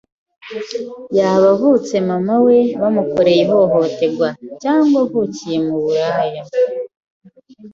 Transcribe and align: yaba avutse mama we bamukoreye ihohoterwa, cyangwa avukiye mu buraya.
yaba 1.17 1.45
avutse 1.55 1.93
mama 2.09 2.35
we 2.45 2.57
bamukoreye 2.81 3.41
ihohoterwa, 3.45 4.27
cyangwa 4.61 4.97
avukiye 5.05 5.57
mu 5.67 5.75
buraya. 5.83 6.41